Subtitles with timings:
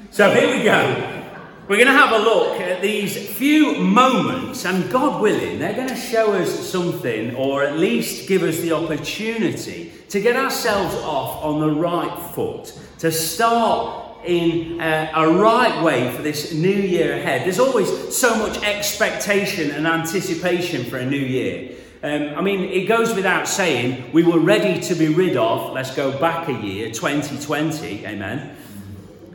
[0.10, 1.31] So here we go.
[1.68, 5.90] We're going to have a look at these few moments, and God willing, they're going
[5.90, 11.44] to show us something, or at least give us the opportunity to get ourselves off
[11.44, 17.14] on the right foot, to start in uh, a right way for this new year
[17.14, 17.46] ahead.
[17.46, 21.76] There's always so much expectation and anticipation for a new year.
[22.04, 25.96] Um, I mean, it goes without saying, we were ready to be rid of, let's
[25.96, 28.58] go back a year, 2020, amen.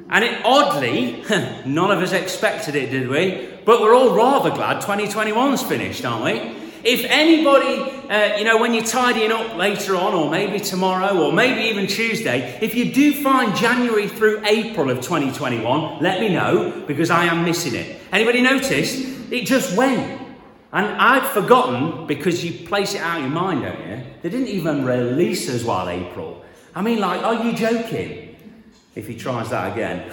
[0.09, 1.25] And it oddly,
[1.67, 3.49] none of us expected it, did we?
[3.65, 6.67] But we're all rather glad 2021's finished, aren't we?
[6.85, 11.33] If anybody, uh, you know, when you're tidying up later on, or maybe tomorrow, or
[11.33, 16.85] maybe even Tuesday, if you do find January through April of 2021, let me know
[16.87, 18.01] because I am missing it.
[18.13, 19.01] Anybody notice?
[19.33, 20.23] It just went.
[20.73, 24.05] And I'd forgotten because you place it out of your mind, don't you?
[24.23, 26.45] They didn't even release us while April.
[26.73, 28.26] I mean, like, are you joking?
[28.97, 30.11] If he tries that again,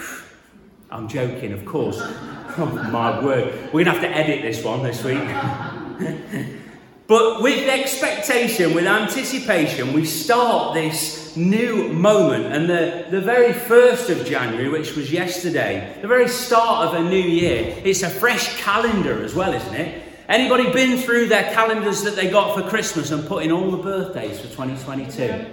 [0.91, 1.99] I'm joking, of course.
[2.55, 3.51] Oh my word.
[3.73, 5.17] We're going to have to edit this one this week.
[7.07, 12.53] but with expectation, with anticipation, we start this new moment.
[12.53, 17.09] And the, the very first of January, which was yesterday, the very start of a
[17.09, 20.03] new year, it's a fresh calendar as well, isn't it?
[20.29, 23.81] Anybody been through their calendars that they got for Christmas and put in all the
[23.81, 25.43] birthdays for 2022?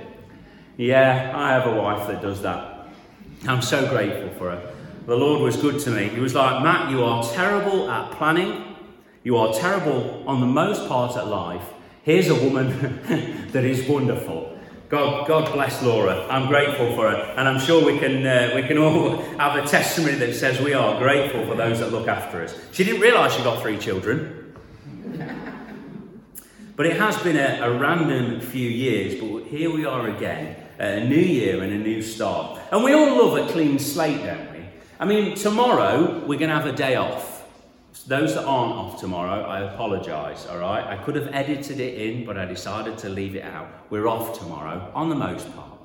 [0.76, 2.79] Yeah, I have a wife that does that.
[3.46, 4.74] I'm so grateful for her.
[5.06, 6.08] The Lord was good to me.
[6.08, 8.76] He was like, Matt, you are terrible at planning.
[9.22, 11.64] You are terrible on the most part at life.
[12.02, 14.58] Here's a woman that is wonderful.
[14.90, 16.26] God, God bless Laura.
[16.28, 19.66] I'm grateful for her, and I'm sure we can uh, we can all have a
[19.66, 22.58] testimony that says we are grateful for those that look after us.
[22.72, 24.52] She didn't realise she got three children,
[26.76, 29.20] but it has been a, a random few years.
[29.20, 32.58] But here we are again, a new year and a new start.
[32.72, 34.64] And we all love a clean slate, don't we?
[34.98, 37.44] I mean, tomorrow we're going to have a day off.
[38.06, 40.84] Those that aren't off tomorrow, I apologise, all right?
[40.84, 43.68] I could have edited it in, but I decided to leave it out.
[43.90, 45.78] We're off tomorrow, on the most part.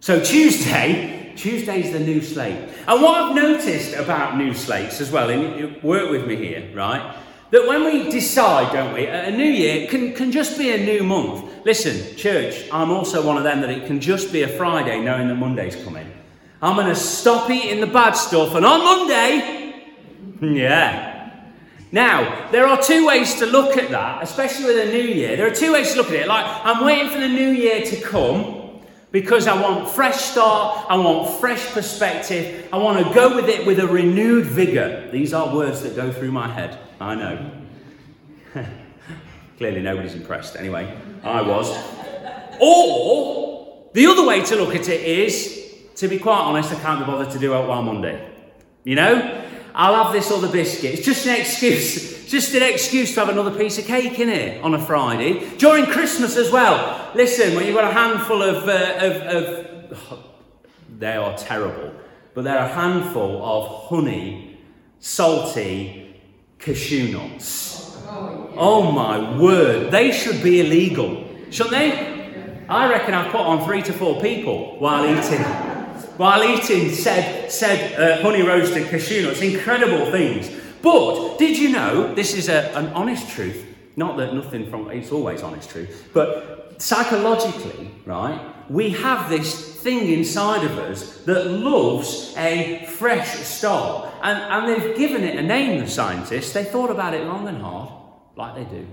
[0.00, 2.68] So Tuesday, Tuesday's the new slate.
[2.86, 6.70] And what I've noticed about new slates as well, and you work with me here,
[6.74, 7.16] right?
[7.50, 11.02] That when we decide, don't we, a new year can, can just be a new
[11.02, 11.45] month.
[11.66, 15.26] Listen, church, I'm also one of them that it can just be a Friday knowing
[15.26, 16.08] that Monday's coming.
[16.62, 19.84] I'm going to stop eating the bad stuff, and on Monday,
[20.40, 21.42] yeah.
[21.90, 25.36] Now, there are two ways to look at that, especially with a new year.
[25.36, 26.28] There are two ways to look at it.
[26.28, 28.78] Like, I'm waiting for the new year to come
[29.10, 33.66] because I want fresh start, I want fresh perspective, I want to go with it
[33.66, 35.10] with a renewed vigor.
[35.10, 36.78] These are words that go through my head.
[37.00, 37.50] I know.
[39.58, 40.56] Clearly, nobody's impressed.
[40.56, 40.94] Anyway,
[41.24, 41.70] I was.
[42.60, 47.00] Or the other way to look at it is, to be quite honest, I can't
[47.00, 48.30] be bothered to do it while Monday.
[48.84, 49.44] You know,
[49.74, 50.94] I'll have this other biscuit.
[50.94, 52.26] It's just an excuse.
[52.26, 55.48] Just an excuse to have another piece of cake in it on a Friday.
[55.56, 57.12] During Christmas as well.
[57.14, 60.18] Listen, when you've got a handful of, uh, of, of
[60.98, 61.94] they are terrible,
[62.34, 64.58] but they're a handful of honey,
[64.98, 66.20] salty,
[66.58, 67.75] cashew nuts.
[68.56, 72.64] Oh my word, they should be illegal, shouldn't they?
[72.68, 75.44] I reckon I've put on three to four people while eating.
[76.16, 80.50] While eating said, said uh, honey roasted cashew nuts, incredible things.
[80.82, 83.64] But did you know this is a, an honest truth?
[83.96, 88.40] Not that nothing from it's always honest truth, but psychologically, right?
[88.68, 94.12] We have this thing inside of us that loves a fresh start.
[94.22, 96.52] And, and they've given it a name, the scientists.
[96.52, 97.90] They thought about it long and hard,
[98.36, 98.86] like they do.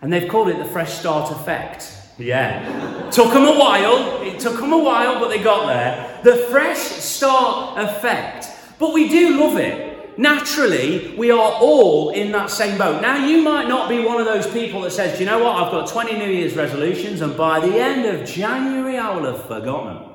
[0.00, 1.92] And they've called it the fresh start effect.
[2.16, 3.10] Yeah.
[3.10, 4.22] took them a while.
[4.22, 6.20] It took them a while, but they got there.
[6.22, 8.46] The fresh start effect.
[8.78, 10.18] But we do love it.
[10.18, 13.00] Naturally, we are all in that same boat.
[13.00, 15.56] Now, you might not be one of those people that says, Do you know what,
[15.56, 19.46] I've got 20 New Year's resolutions, and by the end of January, I will have
[19.46, 20.10] forgotten them.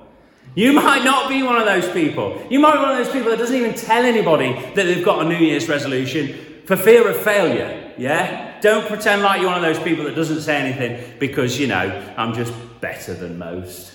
[0.54, 2.42] You might not be one of those people.
[2.50, 5.26] You might be one of those people that doesn't even tell anybody that they've got
[5.26, 7.85] a New Year's resolution for fear of failure.
[7.98, 8.60] Yeah?
[8.62, 12.14] Don't pretend like you're one of those people that doesn't say anything because, you know,
[12.18, 13.94] I'm just better than most.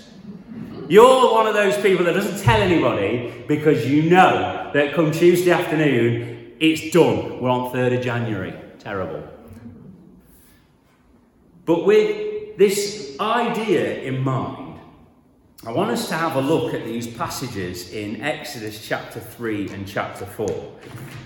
[0.88, 5.52] You're one of those people that doesn't tell anybody because you know that come Tuesday
[5.52, 7.40] afternoon, it's done.
[7.40, 8.54] We're on 3rd of January.
[8.78, 9.22] Terrible.
[11.64, 14.69] But with this idea in mind,
[15.66, 19.86] I want us to have a look at these passages in Exodus chapter 3 and
[19.86, 20.72] chapter 4.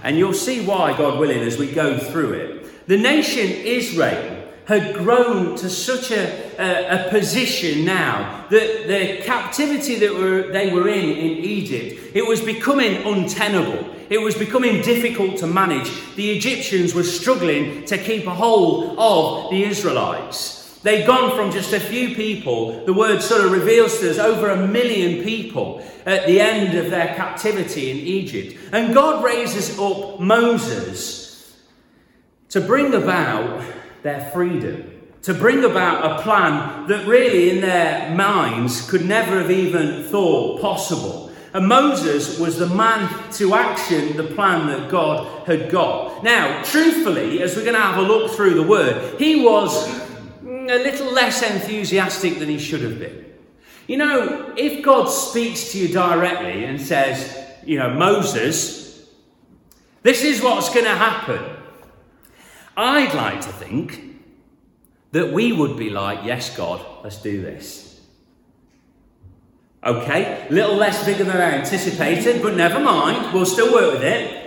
[0.03, 2.89] And you'll see why, God willing, as we go through it.
[2.89, 10.01] The nation Israel had grown to such a, a, a, position now that the captivity
[10.01, 13.89] that were, they were in in Egypt, it was becoming untenable.
[14.11, 15.93] It was becoming difficult to manage.
[16.17, 20.64] The Egyptians were struggling to keep a hold of the Israelites.
[20.85, 24.51] They'd gone from just a few people, the word sort of reveals to us over
[24.51, 28.59] a million people at the end of their captivity in Egypt.
[28.71, 31.57] And God raises up Moses
[32.51, 33.65] to bring about
[34.03, 39.51] their freedom, to bring about a plan that really in their minds could never have
[39.51, 41.33] even thought possible.
[41.55, 46.23] And Moses was the man to action the plan that God had got.
[46.23, 50.04] Now, truthfully, as we're going to have a look through the word, he was
[50.71, 53.25] a little less enthusiastic than he should have been.
[53.87, 59.09] You know, if God speaks to you directly and says, you know, Moses,
[60.03, 61.43] this is what's going to happen.
[62.77, 64.01] I'd like to think
[65.13, 68.01] that we would be like, yes, God, let's do this.
[69.85, 74.44] Okay, little less bigger than I anticipated, but never mind, we'll still work with it.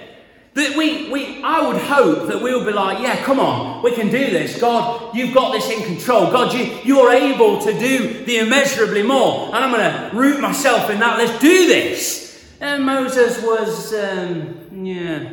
[0.58, 4.10] That we, we, I would hope that we'll be like, yeah, come on, we can
[4.10, 4.60] do this.
[4.60, 6.32] God, you've got this in control.
[6.32, 9.54] God, you, you're able to do the immeasurably more.
[9.54, 11.20] And I'm going to root myself in that.
[11.20, 12.44] Let's do this.
[12.60, 15.32] And Moses was, um, yeah,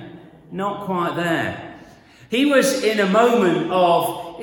[0.53, 1.79] not quite there.
[2.29, 4.39] He was in a moment of,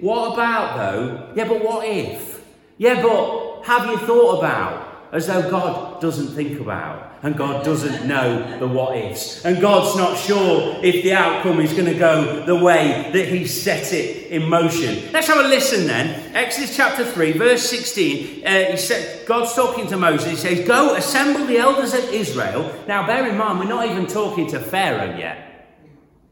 [0.00, 1.32] what about though?
[1.36, 2.44] Yeah, but what if?
[2.76, 4.91] Yeah, but have you thought about?
[5.12, 9.44] As though God doesn't think about and God doesn't know the what ifs.
[9.44, 13.46] And God's not sure if the outcome is going to go the way that He
[13.46, 15.12] set it in motion.
[15.12, 16.34] Let's have a listen then.
[16.34, 18.46] Exodus chapter 3, verse 16.
[18.46, 20.30] Uh, he said, God's talking to Moses.
[20.30, 22.74] He says, Go assemble the elders of Israel.
[22.88, 25.68] Now, bear in mind, we're not even talking to Pharaoh yet.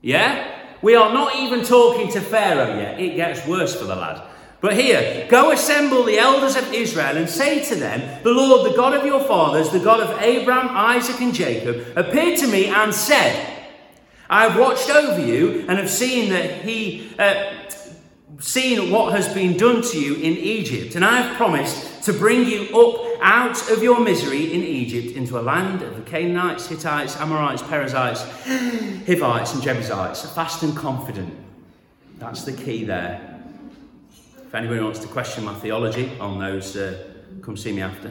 [0.00, 0.56] Yeah?
[0.81, 2.99] We are not even talking to Pharaoh yet.
[2.99, 4.27] It gets worse for the lad.
[4.61, 8.77] But here, go assemble the elders of Israel and say to them, The Lord, the
[8.77, 12.93] God of your fathers, the God of Abraham, Isaac, and Jacob, appeared to me and
[12.93, 13.59] said,
[14.29, 17.13] I have watched over you and have seen that he.
[17.19, 17.56] Uh,
[18.39, 22.46] seen what has been done to you in Egypt, and I have promised to bring
[22.46, 27.19] you up out of your misery in Egypt into a land of the Canaanites, Hittites,
[27.19, 28.23] Amorites, Perizzites,
[29.06, 31.34] Hivites, and Jebusites, fast and confident.
[32.19, 33.30] That's the key there.
[34.51, 37.07] If anybody wants to question my theology on those, uh,
[37.41, 38.11] come see me after.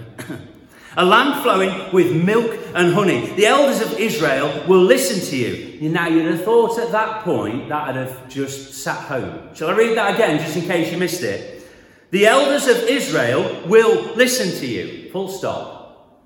[0.96, 3.28] a land flowing with milk and honey.
[3.34, 5.90] The elders of Israel will listen to you.
[5.90, 9.54] Now, you'd have thought at that point that I'd have just sat home.
[9.54, 11.70] Shall I read that again, just in case you missed it?
[12.12, 15.12] The elders of Israel will listen to you.
[15.12, 16.24] Full stop.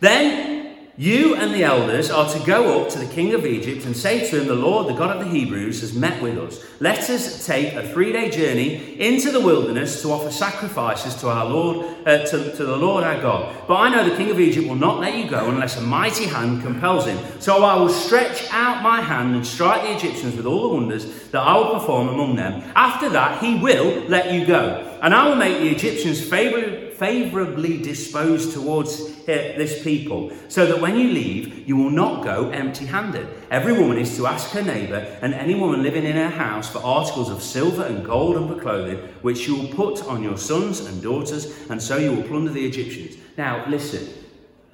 [0.00, 0.53] Then
[0.96, 4.28] you and the elders are to go up to the king of Egypt and say
[4.30, 6.64] to him, The Lord, the God of the Hebrews, has met with us.
[6.80, 11.46] Let us take a three day journey into the wilderness to offer sacrifices to our
[11.46, 13.56] Lord, uh, to, to the Lord our God.
[13.66, 16.26] But I know the king of Egypt will not let you go unless a mighty
[16.26, 17.18] hand compels him.
[17.40, 21.28] So I will stretch out my hand and strike the Egyptians with all the wonders
[21.30, 22.62] that I will perform among them.
[22.76, 24.93] After that, he will let you go.
[25.04, 30.80] And I will make the Egyptians favorably favorably disposed towards eh, this people, so that
[30.80, 33.26] when you leave, you will not go empty handed.
[33.50, 36.78] Every woman is to ask her neighbour and any woman living in her house for
[36.78, 40.80] articles of silver and gold and for clothing, which you will put on your sons
[40.80, 43.16] and daughters, and so you will plunder the Egyptians.
[43.36, 44.08] Now, listen,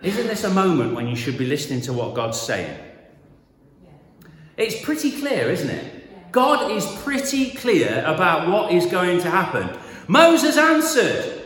[0.03, 2.79] isn't this a moment when you should be listening to what God's saying?
[4.57, 6.33] It's pretty clear, isn't it?
[6.33, 9.77] God is pretty clear about what is going to happen.
[10.09, 11.43] Moses answered,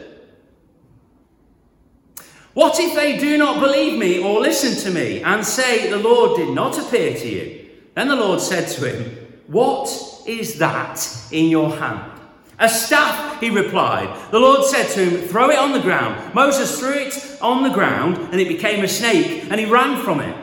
[2.54, 6.37] What if they do not believe me or listen to me and say, The Lord
[6.37, 7.70] did not appear to you?
[7.94, 9.88] Then the Lord said to him, What
[10.26, 12.12] is that in your hand?
[12.58, 14.30] A staff, he replied.
[14.30, 16.34] The Lord said to him, Throw it on the ground.
[16.34, 20.20] Moses threw it on the ground, and it became a snake, and he ran from
[20.20, 20.37] it.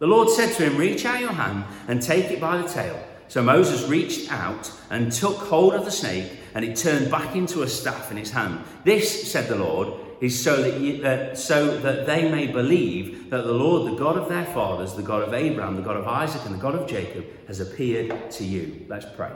[0.00, 3.00] The Lord said to him, Reach out your hand and take it by the tail.
[3.28, 7.62] So Moses reached out and took hold of the snake, and it turned back into
[7.62, 8.60] a staff in his hand.
[8.84, 13.44] This, said the Lord, is so that, you, uh, so that they may believe that
[13.44, 16.44] the Lord, the God of their fathers, the God of Abraham, the God of Isaac,
[16.44, 18.86] and the God of Jacob, has appeared to you.
[18.88, 19.32] Let's pray.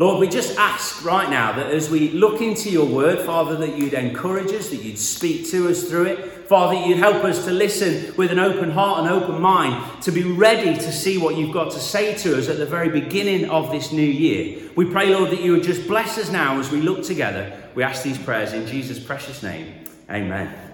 [0.00, 3.76] Lord, we just ask right now that as we look into your word, Father, that
[3.76, 6.48] you'd encourage us, that you'd speak to us through it.
[6.48, 10.22] Father, you'd help us to listen with an open heart and open mind, to be
[10.22, 13.70] ready to see what you've got to say to us at the very beginning of
[13.70, 14.70] this new year.
[14.74, 17.54] We pray, Lord, that you would just bless us now as we look together.
[17.74, 19.84] We ask these prayers in Jesus' precious name.
[20.08, 20.69] Amen.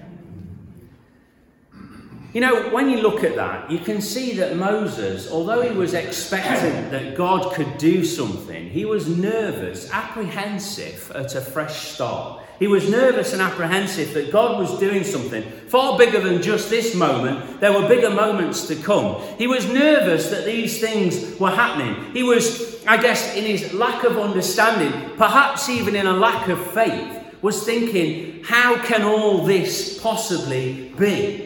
[2.32, 5.94] You know, when you look at that, you can see that Moses, although he was
[5.94, 12.42] expectant that God could do something, he was nervous, apprehensive at a fresh start.
[12.58, 16.94] He was nervous and apprehensive that God was doing something far bigger than just this
[16.94, 17.60] moment.
[17.60, 19.22] There were bigger moments to come.
[19.38, 22.12] He was nervous that these things were happening.
[22.12, 26.58] He was, I guess, in his lack of understanding, perhaps even in a lack of
[26.72, 31.45] faith, was thinking, how can all this possibly be?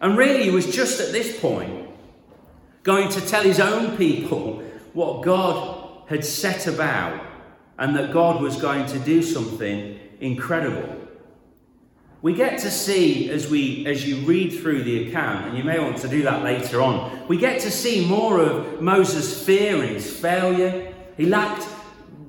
[0.00, 1.88] And really, he was just at this point
[2.82, 4.62] going to tell his own people
[4.92, 7.24] what God had set about
[7.78, 10.96] and that God was going to do something incredible.
[12.22, 15.78] We get to see as we as you read through the account, and you may
[15.78, 19.90] want to do that later on, we get to see more of Moses' fear and
[19.90, 20.94] his failure.
[21.16, 21.68] He lacked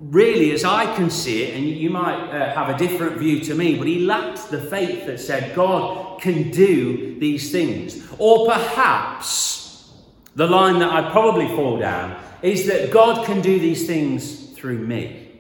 [0.10, 3.56] really, as I can see it, and you might uh, have a different view to
[3.56, 8.08] me, but he lacked the faith that said, God can do these things.
[8.18, 9.92] Or perhaps
[10.36, 14.80] the line that I'd probably fall down is that God can do these things through
[14.80, 15.32] me.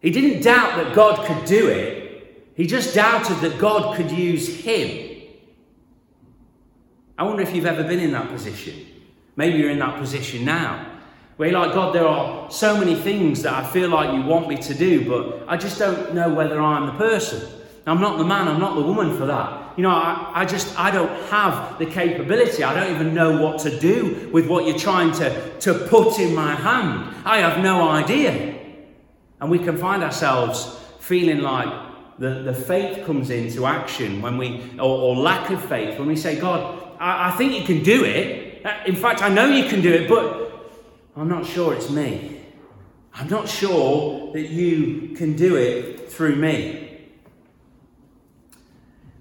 [0.00, 4.60] He didn't doubt that God could do it, he just doubted that God could use
[4.62, 5.22] him.
[7.18, 8.74] I wonder if you've ever been in that position.
[9.36, 10.93] Maybe you're in that position now.
[11.36, 14.48] Where you're like, God, there are so many things that I feel like you want
[14.48, 17.42] me to do, but I just don't know whether I'm the person.
[17.86, 19.76] I'm not the man, I'm not the woman for that.
[19.76, 22.62] You know, I, I just, I don't have the capability.
[22.62, 26.34] I don't even know what to do with what you're trying to, to put in
[26.34, 27.14] my hand.
[27.24, 28.54] I have no idea.
[29.40, 31.68] And we can find ourselves feeling like
[32.18, 36.16] the, the faith comes into action when we, or, or lack of faith, when we
[36.16, 38.64] say, God, I, I think you can do it.
[38.64, 40.43] Uh, in fact, I know you can do it, but
[41.16, 42.40] I'm not sure it's me.
[43.14, 46.98] I'm not sure that you can do it through me.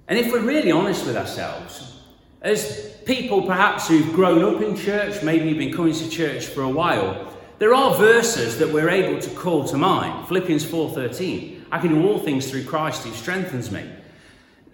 [0.07, 1.99] And if we're really honest with ourselves,
[2.41, 6.63] as people perhaps who've grown up in church, maybe you've been coming to church for
[6.63, 10.27] a while, there are verses that we're able to call to mind.
[10.27, 11.65] Philippians 4:13.
[11.71, 13.83] I can do all things through Christ who strengthens me.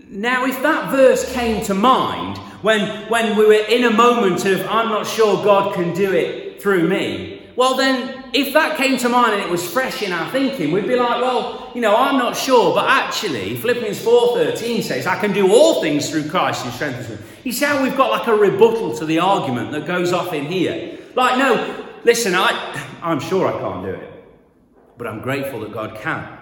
[0.10, 4.62] Now, if that verse came to mind when, when we were in a moment of,
[4.68, 9.10] I'm not sure God can do it through me, well, then, if that came to
[9.10, 12.18] mind and it was fresh in our thinking, we'd be like, well, you know, I'm
[12.18, 16.72] not sure, but actually, Philippians 4.13 says, I can do all things through Christ who
[16.72, 17.18] strengthens me.
[17.44, 20.46] You see how we've got like a rebuttal to the argument that goes off in
[20.46, 21.00] here?
[21.16, 24.24] Like, no, listen, I, I'm sure I can't do it,
[24.98, 26.38] but I'm grateful that God can.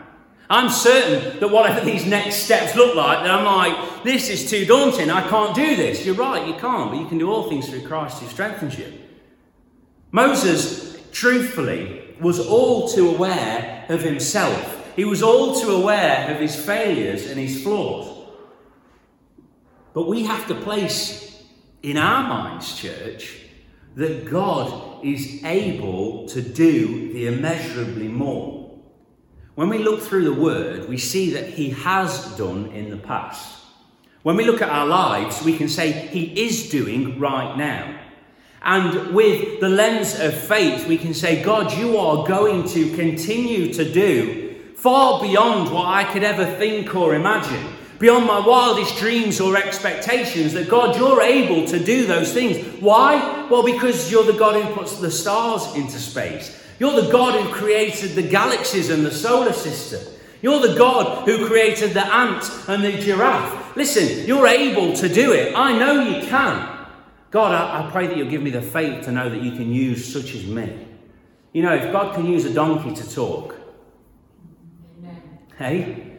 [0.52, 4.66] I'm certain that whatever these next steps look like, that I'm like, this is too
[4.66, 6.06] daunting, I can't do this.
[6.06, 8.94] You're right, you can't, but you can do all things through Christ who strengthens you.
[10.12, 14.96] Moses, truthfully, was all too aware of himself.
[14.96, 18.28] He was all too aware of his failures and his flaws.
[19.94, 21.44] But we have to place
[21.84, 23.38] in our minds, church,
[23.96, 28.80] that God is able to do the immeasurably more.
[29.56, 33.64] When we look through the Word, we see that He has done in the past.
[34.22, 38.00] When we look at our lives, we can say He is doing right now.
[38.68, 43.74] And with the lens of faith, we can say, God, you are going to continue
[43.74, 47.66] to do far beyond what I could ever think or imagine,
[47.98, 52.82] beyond my wildest dreams or expectations, that God, you're able to do those things.
[52.82, 53.48] Why?
[53.50, 56.62] Well, because you're the God who puts the stars into space.
[56.78, 60.14] You're the God who created the galaxies and the solar system.
[60.42, 63.78] You're the God who created the ant and the giraffe.
[63.78, 65.56] Listen, you're able to do it.
[65.56, 66.77] I know you can.
[67.38, 69.72] God, I, I pray that you'll give me the faith to know that you can
[69.72, 70.88] use such as me.
[71.54, 73.56] You know, if God can use a donkey to talk,
[74.98, 75.22] Amen.
[75.60, 76.18] hey,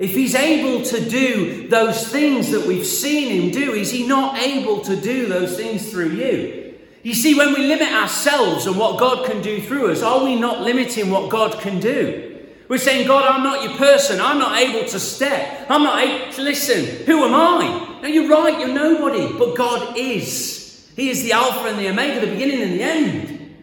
[0.00, 4.36] If he's able to do those things that we've seen him do, is he not
[4.36, 6.74] able to do those things through you?
[7.04, 10.34] You see, when we limit ourselves and what God can do through us, are we
[10.34, 12.31] not limiting what God can do?
[12.72, 14.18] We're saying, God, I'm not your person.
[14.18, 15.66] I'm not able to step.
[15.68, 17.04] I'm not able to listen.
[17.04, 17.98] Who am I?
[18.00, 19.30] No, you're right, you're nobody.
[19.36, 20.90] But God is.
[20.96, 23.56] He is the Alpha and the Omega, the beginning and the end.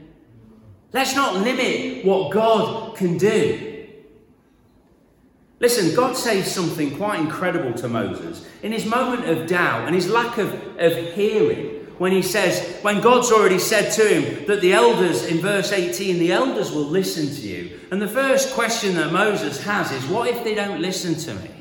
[0.93, 3.87] Let's not limit what God can do.
[5.59, 10.07] Listen, God says something quite incredible to Moses in his moment of doubt and his
[10.07, 14.71] lack of, of hearing when he says, when God's already said to him that the
[14.73, 17.77] elders, in verse 18, the elders will listen to you.
[17.91, 21.51] And the first question that Moses has is, what if they don't listen to me?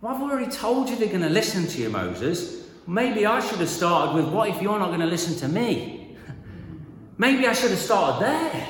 [0.00, 2.66] Well, I've already told you they're going to listen to you, Moses.
[2.86, 6.16] Maybe I should have started with, what if you're not going to listen to me?
[7.18, 8.68] Maybe I should have started there.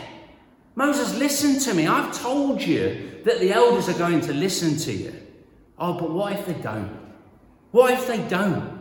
[0.74, 1.86] Moses, listen to me.
[1.86, 5.14] I've told you that the elders are going to listen to you.
[5.78, 6.90] Oh, but what if they don't?
[7.70, 8.75] What if they don't?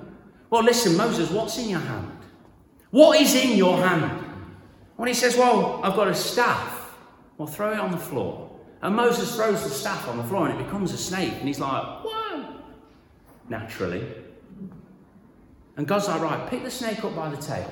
[0.49, 2.11] Well, listen, Moses, what's in your hand?
[2.91, 4.23] What is in your hand?
[4.95, 6.95] When he says, Well, I've got a staff,
[7.37, 8.49] well, throw it on the floor.
[8.81, 11.33] And Moses throws the staff on the floor and it becomes a snake.
[11.33, 12.61] And he's like, Whoa!
[13.49, 14.05] Naturally.
[15.77, 17.71] And God's like, Right, pick the snake up by the tail.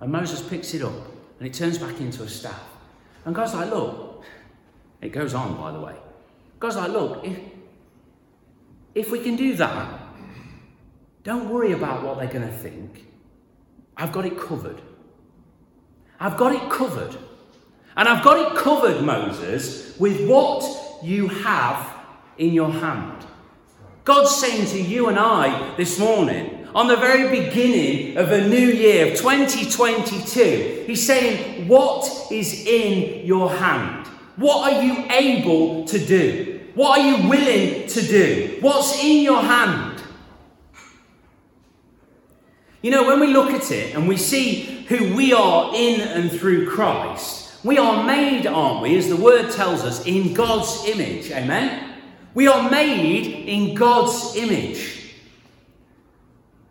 [0.00, 0.94] And Moses picks it up
[1.38, 2.62] and it turns back into a staff.
[3.24, 4.24] And God's like, Look,
[5.00, 5.96] it goes on, by the way.
[6.60, 7.38] God's like, Look, if,
[8.94, 10.07] if we can do that,
[11.28, 13.04] don't worry about what they're going to think.
[13.98, 14.80] I've got it covered.
[16.18, 17.14] I've got it covered.
[17.98, 20.64] And I've got it covered, Moses, with what
[21.04, 21.86] you have
[22.38, 23.26] in your hand.
[24.04, 28.68] God's saying to you and I this morning, on the very beginning of a new
[28.68, 34.06] year of 2022, He's saying, What is in your hand?
[34.36, 36.70] What are you able to do?
[36.74, 38.56] What are you willing to do?
[38.62, 39.87] What's in your hand?
[42.80, 46.30] You know, when we look at it and we see who we are in and
[46.30, 51.32] through Christ, we are made, aren't we, as the word tells us, in God's image.
[51.32, 51.96] Amen?
[52.34, 55.12] We are made in God's image.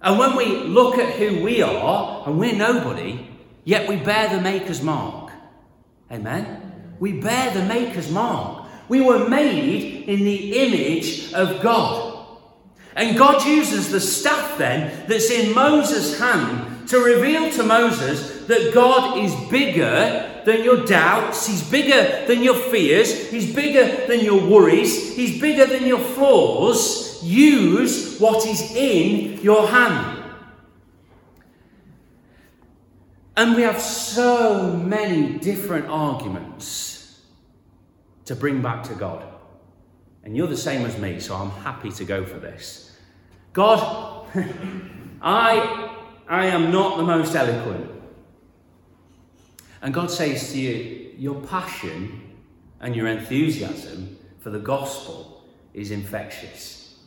[0.02, 3.28] And when we look at who we are, and we're nobody,
[3.66, 5.32] yet we bear the Maker's mark.
[6.10, 6.96] Amen?
[7.00, 8.70] We bear the Maker's mark.
[8.88, 12.07] We were made in the image of God.
[12.98, 18.74] And God uses the staff then that's in Moses' hand to reveal to Moses that
[18.74, 24.44] God is bigger than your doubts, He's bigger than your fears, He's bigger than your
[24.50, 27.24] worries, He's bigger than your flaws.
[27.24, 30.24] Use what is in your hand.
[33.36, 37.22] And we have so many different arguments
[38.26, 39.24] to bring back to God.
[40.24, 42.87] And you're the same as me, so I'm happy to go for this.
[43.58, 44.28] God,
[45.20, 45.90] I,
[46.30, 47.90] I am not the most eloquent.
[49.82, 52.36] And God says to you, your passion
[52.80, 55.44] and your enthusiasm for the gospel
[55.74, 57.00] is infectious.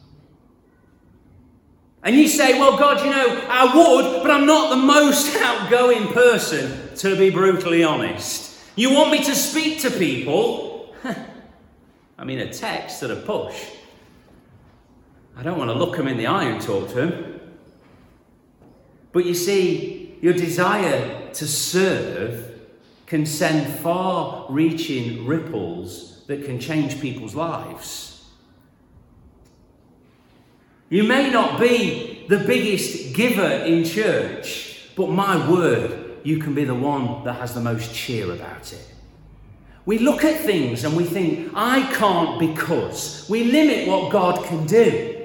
[2.02, 6.08] And you say, well, God, you know, I would, but I'm not the most outgoing
[6.08, 8.58] person, to be brutally honest.
[8.74, 10.96] You want me to speak to people?
[12.18, 13.54] I mean, a text at a push.
[15.36, 17.40] I don't want to look him in the eye and talk to him.
[19.12, 22.60] But you see, your desire to serve
[23.06, 28.24] can send far reaching ripples that can change people's lives.
[30.88, 36.64] You may not be the biggest giver in church, but my word, you can be
[36.64, 38.86] the one that has the most cheer about it.
[39.86, 43.26] We look at things and we think, I can't because.
[43.28, 45.19] We limit what God can do.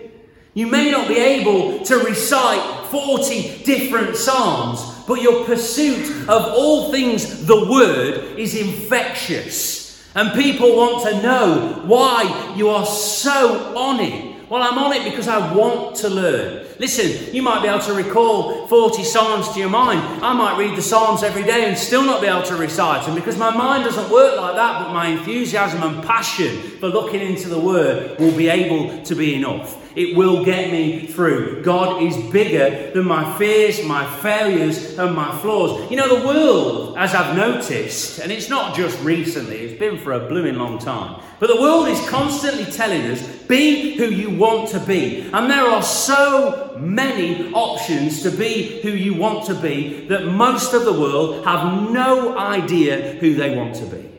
[0.55, 6.93] You may not be able to recite 40 different Psalms, but your pursuit of all
[6.93, 10.01] things the Word is infectious.
[10.15, 14.49] And people want to know why you are so on it.
[14.49, 16.65] Well, I'm on it because I want to learn.
[16.79, 19.99] Listen, you might be able to recall 40 Psalms to your mind.
[20.23, 23.15] I might read the Psalms every day and still not be able to recite them
[23.15, 27.49] because my mind doesn't work like that, but my enthusiasm and passion for looking into
[27.49, 29.84] the Word will be able to be enough.
[29.95, 31.63] It will get me through.
[31.63, 35.89] God is bigger than my fears, my failures, and my flaws.
[35.89, 40.13] You know, the world, as I've noticed, and it's not just recently, it's been for
[40.13, 44.69] a blooming long time, but the world is constantly telling us be who you want
[44.69, 45.21] to be.
[45.34, 50.73] And there are so many options to be who you want to be that most
[50.73, 54.14] of the world have no idea who they want to be.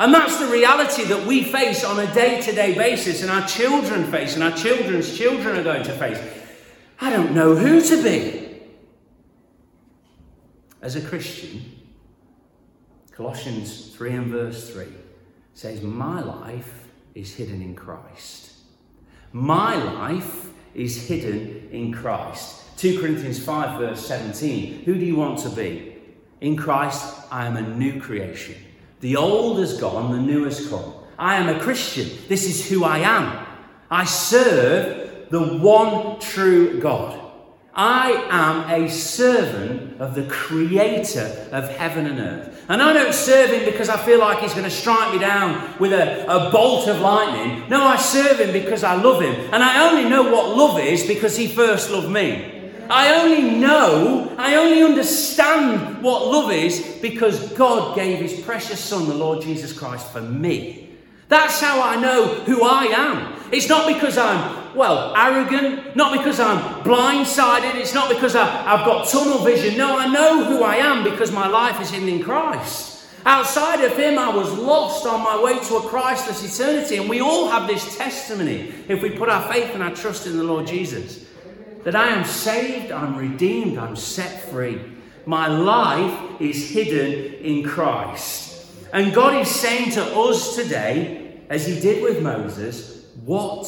[0.00, 3.46] And that's the reality that we face on a day to day basis, and our
[3.46, 6.18] children face, and our children's children are going to face.
[7.02, 8.62] I don't know who to be.
[10.80, 11.82] As a Christian,
[13.12, 14.86] Colossians 3 and verse 3
[15.52, 18.52] says, My life is hidden in Christ.
[19.32, 22.78] My life is hidden in Christ.
[22.78, 24.84] 2 Corinthians 5 verse 17.
[24.84, 25.98] Who do you want to be?
[26.40, 28.56] In Christ, I am a new creation.
[29.00, 30.94] The old has gone, the new has come.
[31.18, 32.08] I am a Christian.
[32.28, 33.46] This is who I am.
[33.90, 37.18] I serve the one true God.
[37.72, 42.64] I am a servant of the creator of heaven and earth.
[42.68, 45.78] And I don't serve him because I feel like he's going to strike me down
[45.78, 47.68] with a, a bolt of lightning.
[47.68, 49.34] No, I serve him because I love him.
[49.52, 52.59] And I only know what love is because he first loved me.
[52.90, 59.06] I only know, I only understand what love is because God gave his precious Son,
[59.06, 60.90] the Lord Jesus Christ, for me.
[61.28, 63.40] That's how I know who I am.
[63.52, 68.84] It's not because I'm, well, arrogant, not because I'm blindsided, it's not because I, have
[68.84, 69.78] got tunnel vision.
[69.78, 73.06] No, I know who I am because my life is in Christ.
[73.24, 76.96] Outside of Him, I was lost on my way to a Christless eternity.
[76.96, 80.36] And we all have this testimony if we put our faith and our trust in
[80.36, 81.29] the Lord Jesus
[81.84, 84.80] that I am saved, I'm redeemed, I'm set free.
[85.26, 88.66] My life is hidden in Christ.
[88.92, 93.66] And God is saying to us today, as He did with Moses, what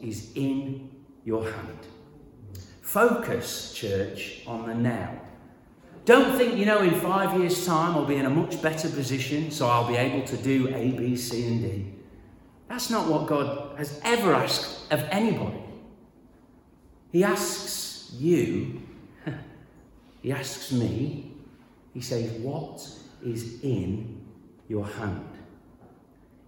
[0.00, 0.90] is in
[1.24, 1.78] your hand?
[2.80, 5.20] Focus, church, on the now.
[6.04, 9.50] Don't think, you know, in five years' time I'll be in a much better position,
[9.50, 11.86] so I'll be able to do A, B, C, and D.
[12.68, 15.63] That's not what God has ever asked of anybody.
[17.14, 18.82] He asks you,
[20.20, 21.30] he asks me,
[21.92, 22.84] he says, What
[23.24, 24.20] is in
[24.66, 25.30] your hand?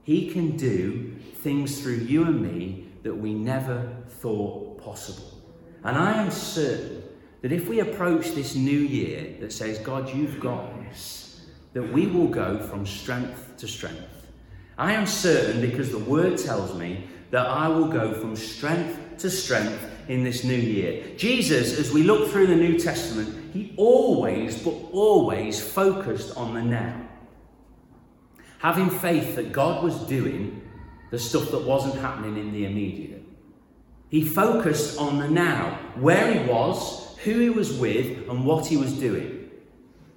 [0.02, 5.40] He can do things through you and me that we never thought possible.
[5.84, 7.04] And I am certain
[7.42, 12.08] that if we approach this new year that says, God, you've got this, that we
[12.08, 14.26] will go from strength to strength.
[14.76, 19.30] I am certain because the word tells me that I will go from strength to
[19.30, 21.04] strength in this new year.
[21.16, 26.62] Jesus, as we look through the New Testament, he always, but always focused on the
[26.62, 27.08] now.
[28.58, 30.62] Having faith that God was doing
[31.10, 33.22] the stuff that wasn't happening in the immediate.
[34.08, 38.76] He focused on the now, where he was, who he was with, and what he
[38.76, 39.50] was doing.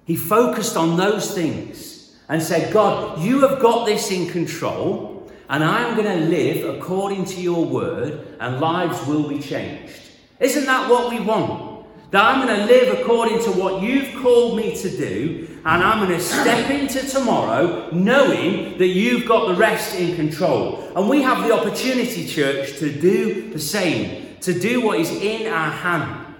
[0.04, 5.09] He focused on those things and said, God, you have got this in control
[5.50, 10.00] and I'm going to live according to your word, and lives will be changed.
[10.38, 11.86] Isn't that what we want?
[12.12, 16.06] That I'm going to live according to what you've called me to do, and I'm
[16.06, 20.88] going to step into tomorrow knowing that you've got the rest in control.
[20.94, 25.52] And we have the opportunity, church, to do the same, to do what is in
[25.52, 26.32] our hand.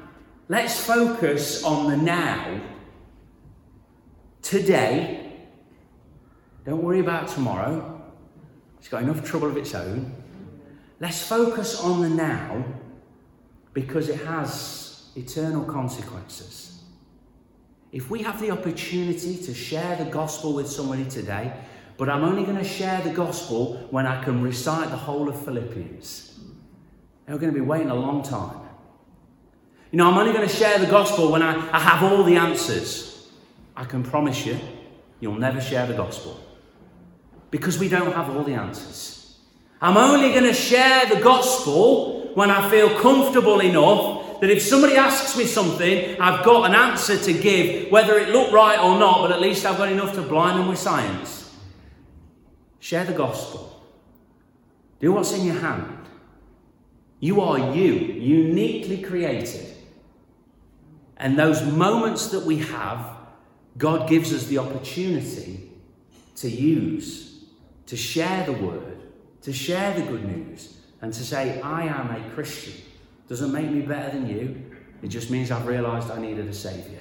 [0.49, 2.61] Let's focus on the now.
[4.41, 5.17] Today.
[6.65, 8.00] Don't worry about tomorrow.
[8.81, 10.13] It's got enough trouble of its own.
[11.01, 12.65] Let's focus on the now
[13.75, 16.83] because it has eternal consequences.
[17.93, 21.53] If we have the opportunity to share the gospel with somebody today,
[21.99, 25.45] but I'm only going to share the gospel when I can recite the whole of
[25.45, 26.41] Philippians,
[27.27, 28.61] they're going to be waiting a long time.
[29.91, 32.37] You know, I'm only going to share the gospel when I, I have all the
[32.37, 33.29] answers.
[33.77, 34.59] I can promise you,
[35.21, 36.41] you'll never share the gospel
[37.51, 39.39] because we don't have all the answers.
[39.81, 44.97] I'm only going to share the gospel when I feel comfortable enough that if somebody
[44.97, 49.23] asks me something, I've got an answer to give, whether it looked right or not,
[49.23, 51.55] but at least I've got enough to blind them with science.
[52.79, 53.67] Share the gospel.
[55.01, 55.99] Do what's in your hand.
[57.21, 59.67] You are you, uniquely created.
[61.19, 63.17] And those moments that we have,
[63.77, 65.71] God gives us the opportunity
[66.37, 67.30] to use
[67.91, 68.99] to share the word,
[69.43, 72.75] to share the good news, and to say, I am a Christian.
[73.29, 74.71] Doesn't make me better than you.
[75.03, 77.01] It just means I've realized I needed a Savior.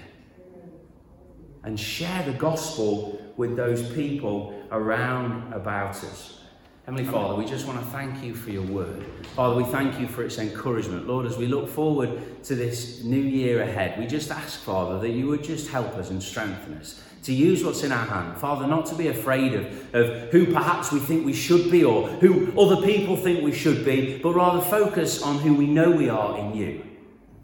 [1.63, 6.41] And share the gospel with those people around about us.
[6.87, 9.05] Heavenly Father, we just want to thank you for your word.
[9.35, 11.07] Father, we thank you for its encouragement.
[11.07, 15.09] Lord, as we look forward to this new year ahead, we just ask, Father, that
[15.09, 18.37] you would just help us and strengthen us to use what's in our hand.
[18.37, 22.07] Father, not to be afraid of, of who perhaps we think we should be or
[22.07, 26.09] who other people think we should be, but rather focus on who we know we
[26.09, 26.83] are in you.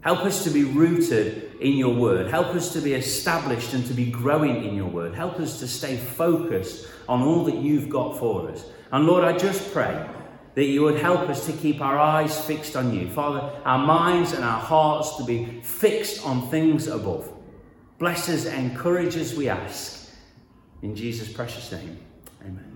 [0.00, 2.30] Help us to be rooted in your word.
[2.30, 5.14] Help us to be established and to be growing in your word.
[5.14, 8.66] Help us to stay focused on all that you've got for us.
[8.92, 10.08] And Lord, I just pray
[10.54, 13.10] that you would help us to keep our eyes fixed on you.
[13.10, 17.30] Father, our minds and our hearts to be fixed on things above.
[17.98, 20.10] Bless us, encourage us, we ask.
[20.82, 21.98] In Jesus' precious name,
[22.42, 22.72] amen.